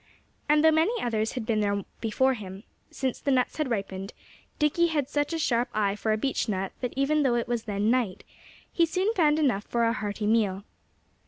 And 0.49 0.63
though 0.65 0.71
many 0.71 0.99
others 0.99 1.33
had 1.33 1.45
been 1.45 1.59
there 1.59 1.83
before 1.99 2.33
him, 2.33 2.63
since 2.89 3.19
the 3.19 3.29
nuts 3.29 3.57
had 3.57 3.69
ripened, 3.69 4.13
Dickie 4.57 4.87
had 4.87 5.07
such 5.11 5.31
a 5.31 5.37
sharp 5.37 5.69
eye 5.75 5.95
for 5.95 6.11
a 6.11 6.17
beech 6.17 6.49
nut 6.49 6.71
that 6.81 6.93
even 6.95 7.21
though 7.21 7.35
it 7.35 7.47
was 7.47 7.65
then 7.65 7.91
night, 7.91 8.23
he 8.73 8.87
soon 8.87 9.13
found 9.13 9.37
enough 9.37 9.65
for 9.65 9.83
a 9.83 9.93
hearty 9.93 10.25
meal. 10.25 10.63